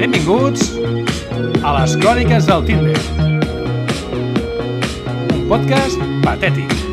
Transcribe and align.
Benvinguts 0.00 0.68
a 1.62 1.72
les 1.80 1.96
Cròniques 2.02 2.46
del 2.46 2.62
Tinder. 2.68 3.00
Un 5.34 5.42
podcast 5.50 6.06
patètic. 6.22 6.89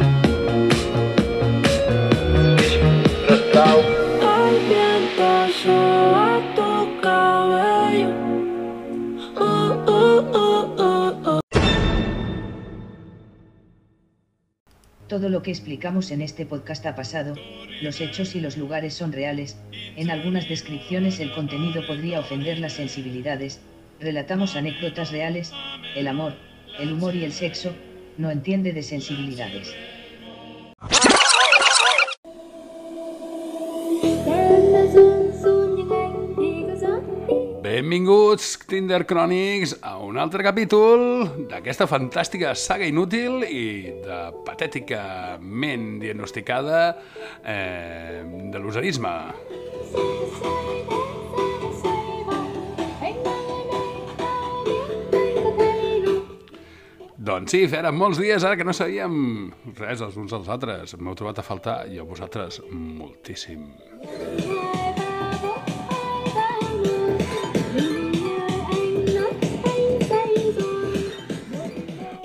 Todo 15.18 15.30
lo 15.30 15.42
que 15.42 15.50
explicamos 15.50 16.12
en 16.12 16.22
este 16.22 16.46
podcast 16.46 16.86
ha 16.86 16.96
pasado, 16.96 17.34
los 17.82 18.02
hechos 18.02 18.36
y 18.36 18.40
los 18.40 18.56
lugares 18.56 18.94
son 18.94 19.12
reales, 19.12 19.58
en 19.96 20.12
algunas 20.12 20.48
descripciones 20.48 21.20
el 21.20 21.34
contenido 21.34 21.82
podría 21.88 22.20
ofender 22.20 22.60
las 22.60 22.74
sensibilidades, 22.74 23.60
relatamos 24.00 24.56
anécdotas 24.56 25.12
reales, 25.12 25.52
el 25.96 26.08
amor, 26.08 26.36
el 26.78 26.94
humor 26.94 27.16
y 27.16 27.24
el 27.24 27.34
sexo, 27.34 27.74
no 28.20 28.30
entiende 28.30 28.74
de 28.74 28.84
sensibilidades. 28.84 29.74
Benvinguts, 37.78 38.66
Tinder 38.66 39.06
Chronics, 39.06 39.76
a 39.86 40.00
un 40.02 40.18
altre 40.18 40.42
capítol 40.42 41.28
d'aquesta 41.46 41.86
fantàstica 41.86 42.56
saga 42.58 42.88
inútil 42.90 43.44
i 43.46 43.92
de 44.02 44.18
patèticament 44.48 45.86
diagnosticada 46.02 46.80
eh, 47.46 48.24
de 48.26 48.64
l'userisme. 48.64 49.14
Doncs 57.30 57.54
sí, 57.54 57.68
feren 57.70 57.94
molts 57.94 58.18
dies 58.18 58.42
ara 58.42 58.58
que 58.58 58.66
no 58.66 58.74
sabíem 58.74 59.52
res 59.78 60.02
els 60.02 60.18
uns 60.18 60.34
dels 60.34 60.50
altres. 60.50 60.98
M'heu 60.98 61.14
trobat 61.14 61.44
a 61.44 61.46
faltar 61.46 61.84
i 61.94 62.02
a 62.02 62.10
vosaltres 62.10 62.58
moltíssim. 62.74 63.70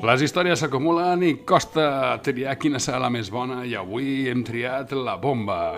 Les 0.03 0.19
històries 0.19 0.59
s'acumulen 0.59 1.21
i 1.23 1.37
costa 1.47 2.17
triar 2.27 2.57
quina 2.59 2.81
serà 2.83 2.99
la 3.05 3.11
més 3.15 3.29
bona 3.31 3.61
i 3.63 3.77
avui 3.79 4.25
hem 4.27 4.41
triat 4.43 4.91
la 4.99 5.15
bomba. 5.15 5.77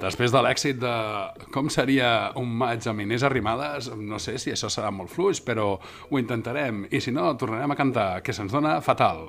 Després 0.00 0.32
de 0.32 0.40
l'èxit 0.40 0.80
de 0.80 0.94
com 1.52 1.68
seria 1.68 2.30
un 2.40 2.48
maig 2.48 2.88
amb 2.88 3.04
Inés 3.04 3.26
Arrimadas, 3.26 3.90
no 3.92 4.16
sé 4.16 4.38
si 4.40 4.54
això 4.54 4.72
serà 4.72 4.88
molt 4.88 5.12
fluix, 5.12 5.44
però 5.44 5.74
ho 5.76 6.22
intentarem. 6.22 6.86
I 6.88 7.04
si 7.04 7.12
no, 7.12 7.28
tornarem 7.36 7.76
a 7.76 7.80
cantar, 7.82 8.10
que 8.24 8.32
se'ns 8.32 8.56
dona 8.56 8.78
fatal. 8.80 9.26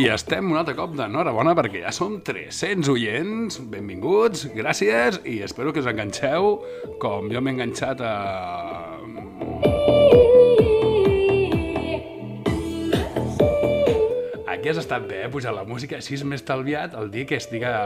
I 0.00 0.06
estem 0.08 0.46
un 0.48 0.56
altre 0.56 0.72
cop 0.78 0.94
d'enhorabona 0.96 1.52
perquè 1.52 1.82
ja 1.82 1.90
som 1.92 2.14
300 2.24 2.88
oients. 2.88 3.58
Benvinguts, 3.68 4.46
gràcies 4.54 5.18
i 5.28 5.42
espero 5.44 5.74
que 5.76 5.82
us 5.82 5.88
enganxeu 5.90 6.54
com 7.02 7.28
jo 7.28 7.42
m'he 7.44 7.52
enganxat 7.52 8.00
a... 8.00 8.14
Aquí 14.48 14.72
has 14.72 14.80
estat 14.80 15.04
bé, 15.04 15.26
eh? 15.26 15.28
Pujar 15.34 15.52
la 15.52 15.66
música 15.68 15.98
així 16.00 16.16
és 16.16 16.24
més 16.24 16.48
talviat 16.48 16.96
el 16.96 17.12
dia 17.12 17.28
que 17.28 17.36
estiga... 17.36 17.84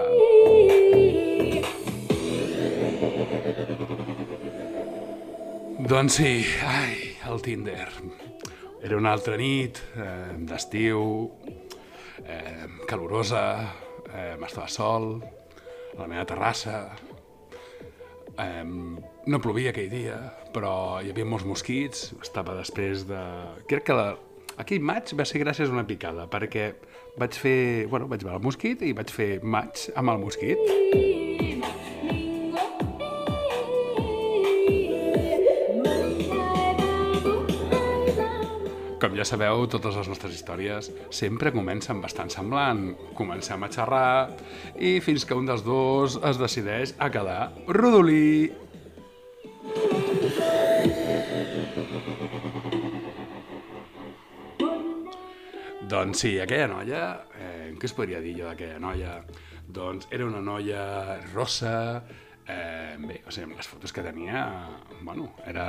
Doncs 5.83 6.21
sí, 6.21 6.37
ai, 6.63 6.95
el 7.27 7.43
Tinder. 7.43 7.91
Era 8.85 9.03
una 9.03 9.17
altra 9.19 9.35
nit, 9.41 9.83
eh, 9.99 10.39
d'estiu, 10.47 11.03
eh, 12.27 12.69
calorosa, 12.89 13.45
eh, 14.13 14.35
estava 14.47 14.69
sol, 14.69 15.19
a 15.95 16.01
la 16.01 16.09
meva 16.11 16.25
terrassa, 16.29 16.79
eh, 18.39 18.65
no 18.65 19.41
plovia 19.41 19.73
aquell 19.73 19.91
dia, 19.93 20.19
però 20.55 21.01
hi 21.03 21.11
havia 21.13 21.27
molts 21.29 21.47
mosquits, 21.49 22.13
estava 22.23 22.57
després 22.59 23.07
de... 23.11 23.21
Crec 23.71 23.89
que 23.91 23.99
la... 23.99 24.09
aquell 24.61 24.83
maig 24.85 25.15
va 25.19 25.27
ser 25.29 25.43
gràcies 25.43 25.71
a 25.71 25.77
una 25.77 25.87
picada, 25.89 26.29
perquè 26.31 26.73
vaig 27.19 27.39
fer... 27.39 27.59
Bueno, 27.91 28.11
vaig 28.11 28.27
veure 28.27 28.41
el 28.41 28.45
mosquit 28.45 28.83
i 28.83 28.93
vaig 28.97 29.13
fer 29.15 29.31
maig 29.43 29.89
amb 29.95 30.15
el 30.15 30.27
mosquit. 30.27 31.34
Ja 39.15 39.23
sabeu, 39.23 39.61
totes 39.71 39.95
les 39.95 40.09
nostres 40.11 40.33
històries 40.35 40.89
sempre 41.15 41.53
comencen 41.55 42.01
bastant 42.03 42.33
semblant. 42.35 42.89
Comencem 43.15 43.63
a 43.63 43.69
xerrar 43.71 44.33
i 44.75 44.97
fins 45.05 45.23
que 45.23 45.37
un 45.39 45.47
dels 45.47 45.63
dos 45.63 46.17
es 46.19 46.41
decideix 46.41 46.97
a 46.99 47.13
quedar 47.15 47.53
rodolí. 47.69 48.51
Doncs 55.95 56.25
sí, 56.25 56.33
aquella 56.43 56.67
noia, 56.73 57.05
eh, 57.39 57.71
què 57.79 57.87
es 57.87 57.95
podria 57.95 58.19
dir 58.25 58.35
jo 58.41 58.51
d'aquella 58.51 58.83
noia? 58.83 59.15
Doncs 59.79 60.11
era 60.11 60.27
una 60.27 60.43
noia 60.43 61.21
rossa, 61.31 62.03
eh, 62.49 62.97
bé, 62.99 63.23
o 63.23 63.31
sigui, 63.31 63.47
amb 63.47 63.63
les 63.63 63.71
fotos 63.71 63.95
que 63.95 64.03
tenia, 64.03 64.45
bueno, 65.03 65.31
era 65.47 65.69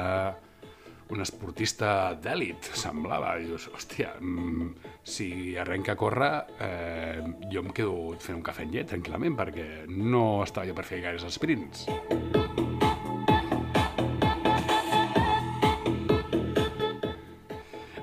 un 1.13 1.21
esportista 1.21 2.15
d'èlit, 2.17 2.71
semblava. 2.73 3.35
I 3.39 3.49
dius, 3.49 3.67
hòstia, 3.73 4.15
mm, 4.19 4.69
si 5.03 5.55
arrenca 5.57 5.93
a 5.93 5.95
córrer, 5.95 6.45
eh, 6.59 7.21
jo 7.51 7.61
em 7.61 7.71
quedo 7.71 8.15
fent 8.19 8.37
un 8.37 8.43
cafè 8.43 8.63
amb 8.63 8.73
llet, 8.73 8.89
tranquil·lament, 8.89 9.35
perquè 9.35 9.85
no 9.87 10.43
estava 10.43 10.67
jo 10.67 10.73
per 10.73 10.85
fer 10.85 11.01
gaires 11.01 11.25
sprints. 11.29 11.85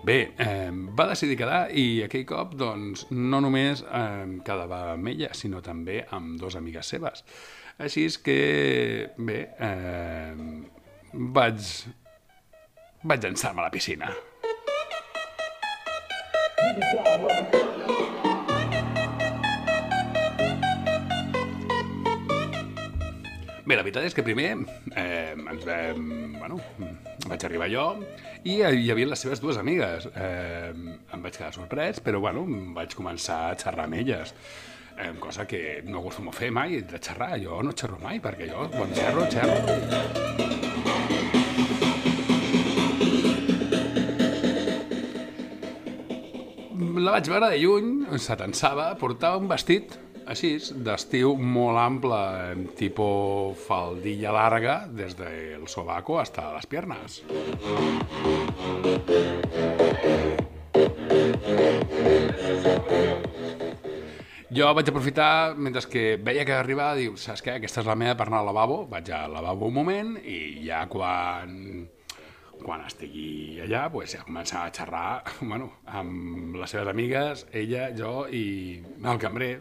Bé, 0.05 0.35
eh, 0.37 0.71
va 0.99 1.07
decidir 1.07 1.37
quedar 1.39 1.71
i 1.71 2.03
aquell 2.03 2.25
cop 2.27 2.57
doncs, 2.59 3.07
no 3.11 3.41
només 3.41 3.85
eh, 3.87 4.41
quedava 4.45 4.93
amb 4.97 5.09
ella, 5.09 5.31
sinó 5.33 5.61
també 5.63 6.05
amb 6.11 6.41
dos 6.41 6.57
amigues 6.59 6.87
seves. 6.87 7.23
Així 7.79 8.05
és 8.11 8.19
que, 8.19 9.11
bé, 9.17 9.39
eh, 9.59 10.35
vaig, 11.13 11.71
vaig 13.03 13.25
llançar-me 13.25 13.63
a 13.63 13.67
la 13.67 13.73
piscina. 13.73 14.11
Bé, 23.63 23.77
la 23.79 23.85
veritat 23.85 24.05
és 24.05 24.15
que 24.15 24.25
primer 24.27 24.51
eh, 24.99 25.33
ens 25.35 25.63
vam, 25.65 26.09
bueno, 26.37 26.59
vaig 27.31 27.47
arribar 27.47 27.71
jo 27.73 27.87
i 28.45 28.59
hi 28.59 28.91
havia 28.93 29.09
les 29.13 29.23
seves 29.23 29.41
dues 29.41 29.59
amigues. 29.61 30.09
Eh, 30.13 30.73
em 30.73 31.25
vaig 31.25 31.39
quedar 31.39 31.53
sorprès, 31.55 32.03
però 32.05 32.21
bueno, 32.21 32.45
vaig 32.77 32.95
començar 32.99 33.39
a 33.49 33.57
xerrar 33.59 33.87
amb 33.89 34.01
elles. 34.03 34.35
Eh, 34.99 35.15
cosa 35.23 35.47
que 35.49 35.81
no 35.87 36.03
acostumo 36.03 36.35
a 36.35 36.37
fer 36.37 36.51
mai, 36.53 36.83
de 36.83 37.01
xerrar. 37.01 37.39
Jo 37.41 37.63
no 37.63 37.73
xerro 37.73 38.03
mai, 38.03 38.21
perquè 38.21 38.51
jo, 38.51 38.69
quan 38.77 38.93
xerro, 38.99 39.27
xerro. 39.33 40.72
La 46.73 47.13
vaig 47.13 47.29
veure 47.29 47.51
de 47.53 47.59
lluny, 47.61 47.93
s'atensava, 48.17 48.93
portava 49.01 49.41
un 49.41 49.49
vestit 49.51 49.93
així, 50.33 50.55
d'estiu 50.87 51.35
molt 51.37 51.81
ample, 51.83 52.19
tipus 52.79 53.59
faldilla 53.67 54.33
larga, 54.35 54.77
des 54.89 55.17
del 55.19 55.67
sobaco 55.69 56.19
hasta 56.21 56.53
les 56.55 56.69
piernas. 56.71 57.21
Jo 64.53 64.69
vaig 64.77 64.89
aprofitar, 64.89 65.55
mentre 65.57 65.81
que 65.89 66.05
veia 66.21 66.45
que 66.45 66.53
arribava, 66.53 66.97
diu, 67.01 67.17
saps 67.17 67.41
què, 67.45 67.57
aquesta 67.57 67.81
és 67.81 67.89
la 67.89 67.97
meva 67.97 68.17
per 68.19 68.29
anar 68.29 68.43
al 68.43 68.51
lavabo, 68.51 68.83
vaig 68.91 69.09
al 69.17 69.33
lavabo 69.33 69.71
un 69.73 69.77
moment 69.81 70.17
i 70.21 70.61
ja 70.67 70.85
quan, 70.93 71.87
quan 72.67 72.85
estigui 72.87 73.61
allà, 73.65 73.87
pues, 73.93 74.17
ja 74.17 74.25
començar 74.27 74.67
a 74.67 74.73
xerrar 74.75 75.23
bueno, 75.51 75.73
amb 75.87 76.57
les 76.61 76.75
seves 76.75 76.93
amigues, 76.93 77.47
ella, 77.53 77.91
jo 77.97 78.27
i 78.31 78.45
el 79.03 79.23
cambrer. 79.23 79.55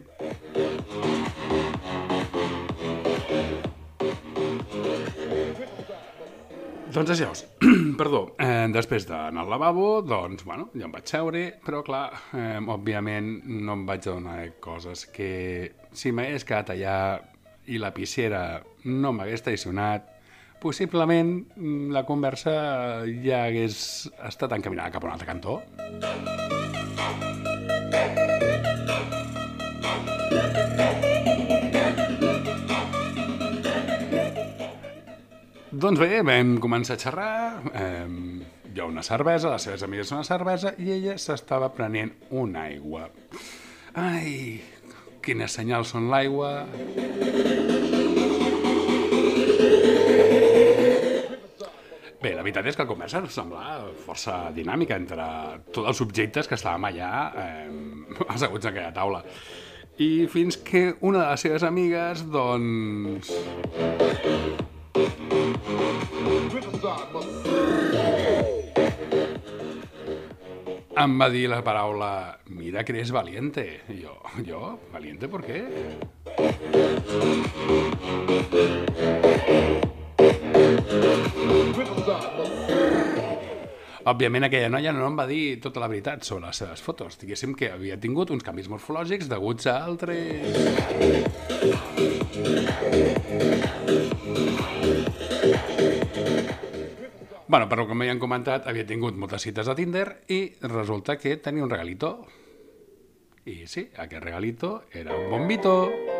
Doncs 6.92 7.08
això, 7.14 7.30
perdó, 8.00 8.18
eh, 8.36 8.68
després 8.68 9.06
d'anar 9.08 9.46
al 9.46 9.48
lavabo, 9.48 9.86
doncs, 10.04 10.44
bueno, 10.44 10.66
ja 10.76 10.84
em 10.84 10.92
vaig 10.92 11.08
seure, 11.08 11.46
però 11.64 11.80
clar, 11.86 12.04
eh, 12.36 12.58
òbviament 12.60 13.30
no 13.48 13.78
em 13.78 13.86
vaig 13.88 14.04
donar 14.04 14.36
coses 14.60 15.06
que 15.08 15.30
si 15.96 16.12
m'hagués 16.12 16.44
quedat 16.44 16.74
allà 16.74 16.96
i 17.72 17.80
la 17.80 17.94
pissera 17.96 18.42
no 18.84 19.14
m'hagués 19.16 19.44
traicionat, 19.46 20.11
possiblement 20.62 21.42
mm, 21.56 21.90
la 21.92 22.04
conversa 22.06 22.52
ja 23.24 23.44
hagués 23.48 23.76
estat 24.28 24.54
encaminada 24.54 24.94
cap 24.94 25.02
a 25.02 25.10
un 25.10 25.14
altre 25.16 25.26
cantó. 25.26 25.58
Doncs 35.82 35.98
bé, 35.98 36.20
vam 36.22 36.58
començar 36.62 36.94
a 36.94 37.00
xerrar, 37.02 37.32
eh, 37.74 38.06
jo 38.76 38.86
una 38.86 39.02
cervesa, 39.02 39.50
les 39.50 39.66
seves 39.66 39.82
amigues 39.82 40.12
una 40.14 40.22
cervesa, 40.22 40.76
i 40.78 40.92
ella 40.94 41.16
s'estava 41.18 41.72
prenent 41.74 42.12
una 42.30 42.68
aigua. 42.68 43.08
Ai, 43.98 44.60
quines 45.26 45.58
senyals 45.58 45.90
són 45.96 46.06
l'aigua. 46.12 46.52
Bé, 52.22 52.36
la 52.36 52.44
veritat 52.44 52.68
és 52.70 52.76
que 52.78 52.84
la 52.84 52.90
conversa 52.90 53.18
em 53.18 53.26
sembla 53.34 53.80
força 54.04 54.36
dinàmica 54.54 54.94
entre 55.00 55.24
tots 55.74 55.88
els 55.90 55.98
subjectes 55.98 56.46
que 56.46 56.54
estàvem 56.54 56.86
allà 56.86 57.10
eh, 57.34 57.66
asseguts 58.34 58.68
en 58.68 58.70
aquella 58.70 58.94
taula. 58.94 59.24
I 59.98 60.28
fins 60.30 60.56
que 60.56 60.94
una 61.00 61.24
de 61.24 61.30
les 61.32 61.42
seves 61.44 61.66
amigues, 61.66 62.22
doncs... 62.30 63.32
Em 71.02 71.14
va 71.18 71.28
dir 71.32 71.48
la 71.50 71.62
paraula, 71.66 72.38
mira 72.54 72.84
que 72.84 72.94
eres 72.94 73.10
valiente. 73.10 73.66
I 73.90 74.02
jo, 74.04 74.16
jo? 74.46 74.62
Valiente 74.92 75.28
por 75.28 75.42
qué? 75.42 75.64
Òbviament 84.02 84.48
aquella 84.48 84.68
noia 84.72 84.90
no 84.92 85.06
em 85.06 85.14
va 85.16 85.28
dir 85.28 85.60
tota 85.62 85.80
la 85.80 85.86
veritat 85.88 86.26
sobre 86.26 86.48
les 86.48 86.58
seves 86.58 86.82
fotos. 86.82 87.14
Diguéssim 87.20 87.54
que 87.54 87.70
havia 87.70 87.94
tingut 88.02 88.32
uns 88.34 88.42
canvis 88.42 88.68
morfològics 88.72 89.30
deguts 89.30 89.68
a 89.70 89.78
altres... 89.86 90.42
Bueno, 97.52 97.68
però 97.68 97.84
com 97.84 98.00
ja 98.02 98.14
han 98.14 98.20
comentat, 98.22 98.66
havia 98.66 98.86
tingut 98.88 99.18
moltes 99.20 99.44
cites 99.44 99.68
a 99.68 99.76
Tinder 99.76 100.06
i 100.32 100.40
resulta 100.64 101.18
que 101.20 101.36
tenia 101.36 101.62
un 101.62 101.70
regalito. 101.70 102.14
I 103.44 103.66
sí, 103.68 103.90
aquest 103.92 104.24
regalito 104.24 104.82
era 104.90 105.14
un 105.14 105.28
bombito. 105.30 106.11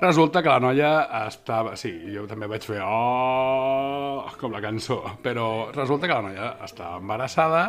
Resulta 0.00 0.42
que 0.42 0.48
la 0.48 0.60
noia 0.64 0.92
estava... 1.26 1.74
Sí, 1.76 1.90
jo 2.14 2.24
també 2.28 2.48
vaig 2.48 2.64
fer... 2.64 2.80
Oh, 2.80 4.24
com 4.40 4.54
la 4.54 4.62
cançó. 4.64 5.02
Però 5.24 5.68
resulta 5.74 6.08
que 6.08 6.16
la 6.16 6.24
noia 6.24 6.54
estava 6.64 6.96
embarassada 7.02 7.64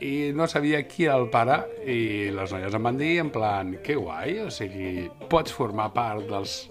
i 0.00 0.32
no 0.32 0.46
sabia 0.48 0.80
qui 0.88 1.04
era 1.04 1.18
el 1.20 1.28
pare 1.28 1.58
i 1.84 2.30
les 2.32 2.54
noies 2.54 2.74
em 2.74 2.88
van 2.88 2.96
dir 2.96 3.12
en 3.20 3.28
plan, 3.34 3.74
que 3.84 3.98
guai, 3.98 4.38
o 4.46 4.48
sigui, 4.48 5.10
pots 5.28 5.52
formar 5.52 5.90
part 5.92 6.24
dels 6.30 6.62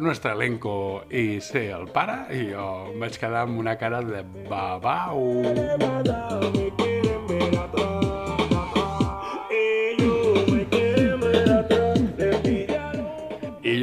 nostre 0.00 0.32
elenco 0.32 1.02
i 1.12 1.36
ser 1.44 1.66
el 1.76 1.90
pare 1.92 2.22
i 2.32 2.46
jo 2.54 2.68
em 2.94 3.04
vaig 3.04 3.20
quedar 3.20 3.44
amb 3.44 3.60
una 3.60 3.76
cara 3.76 4.00
de 4.06 4.24
babau. 4.48 5.20
I 6.56 6.71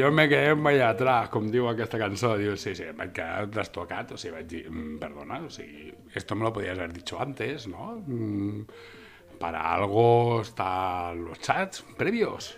jo 0.09 0.15
me 0.15 0.27
quedé 0.29 0.53
allà 0.53 0.89
atrás, 0.89 1.29
com 1.29 1.49
diu 1.51 1.67
aquesta 1.69 1.99
cançó. 2.01 2.35
Diu, 2.37 2.55
sí, 2.57 2.73
sí, 2.75 2.87
vaig 2.97 3.11
quedar 3.13 3.47
destocat. 3.53 4.11
O 4.11 4.17
sigui, 4.17 4.33
vaig 4.35 4.47
dir, 4.47 4.69
"Mm, 4.69 4.97
perdona, 4.99 5.41
o 5.45 5.49
sigui, 5.49 5.93
esto 6.15 6.35
me 6.35 6.43
lo 6.43 6.53
podías 6.53 6.77
haber 6.77 6.93
dicho 6.93 7.19
antes, 7.19 7.67
¿no? 7.67 8.01
Mm, 8.07 8.65
para 9.39 9.73
algo 9.73 10.41
están 10.41 11.23
los 11.25 11.39
chats 11.39 11.83
previos. 11.97 12.57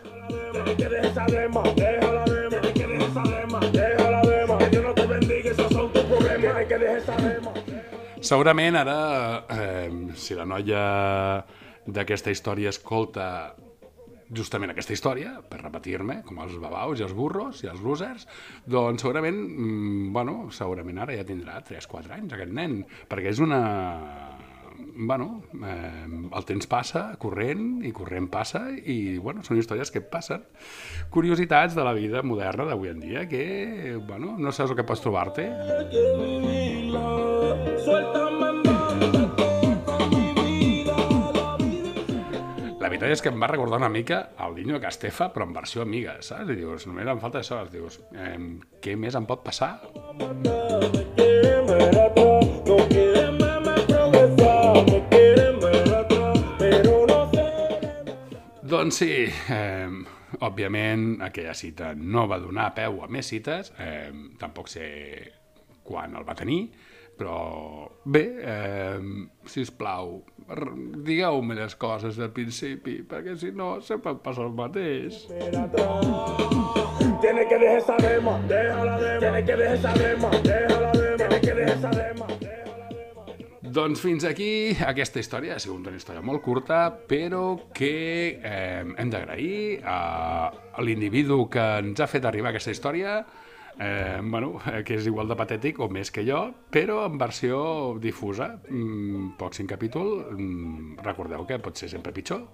Segurament 8.22 8.76
ara, 8.76 9.46
eh, 9.50 9.90
si 10.16 10.36
la 10.36 10.46
noia 10.46 11.46
d'aquesta 11.86 12.30
història 12.30 12.70
escolta 12.70 13.56
justament 14.36 14.72
aquesta 14.72 14.96
història, 14.96 15.34
per 15.48 15.62
repetir-me, 15.62 16.22
com 16.28 16.40
els 16.44 16.56
babaus 16.62 17.02
i 17.02 17.08
els 17.08 17.16
burros 17.16 17.64
i 17.66 17.72
els 17.72 17.82
losers, 17.84 18.28
doncs 18.66 19.04
segurament, 19.04 19.36
mm, 19.36 20.14
bueno, 20.16 20.46
segurament 20.56 21.02
ara 21.04 21.18
ja 21.18 21.28
tindrà 21.28 21.60
3-4 21.68 22.16
anys 22.20 22.38
aquest 22.38 22.56
nen, 22.56 22.82
perquè 23.10 23.36
és 23.36 23.44
una... 23.44 23.62
Bueno, 24.82 25.44
eh, 25.62 26.08
el 26.36 26.46
temps 26.48 26.66
passa 26.68 27.04
corrent 27.22 27.84
i 27.86 27.92
corrent 27.96 28.26
passa 28.34 28.64
i, 28.74 29.20
bueno, 29.22 29.44
són 29.46 29.60
històries 29.62 29.94
que 29.94 30.02
passen. 30.02 30.42
Curiositats 31.14 31.78
de 31.78 31.86
la 31.86 31.94
vida 31.94 32.24
moderna 32.26 32.66
d'avui 32.66 32.90
en 32.90 33.00
dia 33.00 33.28
que, 33.30 34.00
bueno, 34.08 34.34
no 34.40 34.52
saps 34.52 34.74
el 34.74 34.82
que 34.82 34.88
pots 34.88 35.06
trobar-te. 35.06 35.46
que 37.86 38.21
veritat 42.92 43.14
és 43.16 43.22
que 43.24 43.32
em 43.32 43.40
va 43.40 43.48
recordar 43.48 43.78
una 43.80 43.90
mica 43.90 44.18
el 44.44 44.56
Niño 44.58 44.80
Castefa, 44.84 45.30
però 45.32 45.46
en 45.48 45.54
versió 45.56 45.84
amiga, 45.86 46.18
saps? 46.26 46.50
I 46.52 46.58
dius, 46.60 46.88
només 46.90 47.08
em 47.08 47.22
falta 47.24 47.40
això, 47.40 47.62
dius, 47.72 48.02
eh, 48.12 48.36
què 48.84 48.98
més 49.00 49.16
em 49.16 49.28
pot 49.30 49.44
passar? 49.46 49.78
Doncs 58.72 58.98
sí, 58.98 59.12
eh, 59.56 59.90
òbviament 60.42 61.22
aquella 61.24 61.56
cita 61.56 61.94
no 61.96 62.26
va 62.28 62.42
donar 62.44 62.74
peu 62.76 63.04
a 63.06 63.12
més 63.12 63.32
cites, 63.32 63.72
eh, 63.80 64.12
tampoc 64.40 64.72
sé 64.72 64.88
quan 65.84 66.16
el 66.16 66.28
va 66.28 66.36
tenir, 66.36 66.66
però 67.22 67.92
bé, 68.04 68.36
eh, 68.42 69.00
si 69.46 69.62
us 69.62 69.70
plau, 69.70 70.24
digueu-me 71.06 71.54
les 71.54 71.76
coses 71.78 72.18
del 72.18 72.32
principi, 72.34 73.04
perquè 73.06 73.36
si 73.38 73.52
no 73.54 73.76
sempre 73.86 74.16
em 74.16 74.22
passa 74.24 74.42
el 74.42 74.56
mateix. 74.58 75.28
Tiene 77.22 77.46
que 77.46 77.60
dejar 77.60 77.78
esa 77.78 77.98
dema, 78.02 78.40
déjala 78.50 78.98
dema. 78.98 79.20
Tiene 79.20 79.46
que 79.46 79.56
dejar 79.56 79.76
esa 79.76 79.94
dema, 79.94 80.32
déjala 80.42 80.92
dema. 80.92 81.18
Tiene 81.18 81.42
que 81.42 81.54
dejar 81.54 81.78
esa 81.78 81.90
dema. 81.92 82.28
Doncs 83.62 84.02
fins 84.02 84.26
aquí 84.26 84.76
aquesta 84.84 85.22
història. 85.22 85.56
Ha 85.56 85.62
sigut 85.62 85.86
una 85.86 85.96
història 85.96 86.26
molt 86.26 86.42
curta, 86.42 86.90
però 87.08 87.70
que 87.78 88.42
eh, 88.42 88.82
hem 88.98 89.14
d'agrair 89.14 89.86
a, 89.86 90.50
a 90.50 90.82
l'individu 90.82 91.46
que 91.54 91.70
ens 91.86 92.02
ha 92.02 92.10
fet 92.10 92.26
arribar 92.26 92.50
aquesta 92.50 92.74
història, 92.74 93.22
eh, 93.80 94.20
bueno, 94.24 94.60
eh, 94.66 94.84
que 94.84 94.98
és 95.00 95.08
igual 95.08 95.30
de 95.30 95.38
patètic 95.40 95.80
o 95.80 95.90
més 95.90 96.12
que 96.12 96.26
jo, 96.28 96.42
però 96.72 97.06
en 97.06 97.18
versió 97.22 97.98
difusa. 98.02 98.56
Mm, 98.70 99.38
cinc 99.52 99.70
capítol, 99.70 100.26
mm, 100.32 101.02
recordeu 101.04 101.46
que 101.46 101.60
pot 101.60 101.78
ser 101.78 101.90
sempre 101.90 102.12
pitjor. 102.12 102.48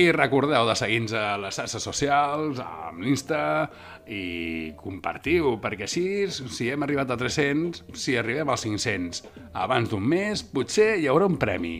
I 0.00 0.12
recordeu 0.16 0.64
de 0.64 0.74
seguir-nos 0.78 1.12
a 1.12 1.36
les 1.36 1.56
xarxes 1.58 1.82
socials, 1.82 2.60
a 2.62 2.90
l'Insta, 2.96 3.68
i 4.08 4.72
compartiu, 4.78 5.56
perquè 5.62 5.84
així, 5.84 6.04
si 6.30 6.70
hem 6.72 6.86
arribat 6.86 7.10
a 7.12 7.18
300, 7.20 7.84
si 7.92 8.16
arribem 8.16 8.48
als 8.48 8.64
500 8.64 9.24
abans 9.52 9.90
d'un 9.90 10.06
mes, 10.06 10.42
potser 10.54 10.94
hi 10.98 11.10
haurà 11.10 11.28
un 11.28 11.36
premi. 11.42 11.74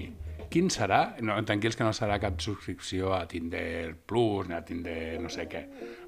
Quin 0.50 0.66
serà? 0.74 1.14
No, 1.22 1.36
tranquils 1.46 1.76
que 1.78 1.84
no 1.86 1.92
serà 1.94 2.16
cap 2.18 2.40
subscripció 2.42 3.12
a 3.14 3.20
Tinder 3.30 3.94
Plus 3.94 4.48
ni 4.50 4.56
a 4.56 4.64
Tinder 4.66 5.20
no 5.22 5.30
sé 5.30 5.44
què. 5.50 5.60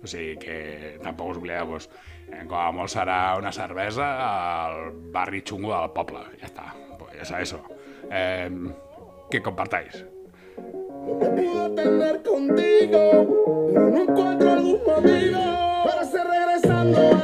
O 0.02 0.10
sigui 0.10 0.34
que 0.42 0.56
tampoc 1.02 1.30
us 1.30 1.38
oblideu-vos. 1.38 1.86
Eh, 2.26 2.42
Com 2.50 2.58
a 2.58 2.72
molt 2.74 2.90
serà 2.90 3.36
una 3.38 3.52
cervesa 3.54 4.08
al 4.26 4.90
barri 5.14 5.44
xungo 5.46 5.70
del 5.76 5.92
poble. 5.94 6.24
Ja 6.40 6.50
està. 6.50 6.72
Pues 6.98 7.14
ya 7.20 7.28
sabes 7.28 7.52
eso. 7.52 7.62
Eh, 8.10 8.50
que 9.30 9.40
compartáis. 9.40 10.02
Lo 11.06 11.18
que 11.20 11.28
puedo 11.38 11.74
tener 11.74 12.22
contigo, 12.22 13.70
pero 13.72 13.90
no 13.90 14.02
encuentro 14.02 14.50
algún 14.52 14.80
motivo 14.84 15.84
para 15.84 16.04
seguir 16.04 16.26
regresando 16.26 16.98
ando 17.00 17.21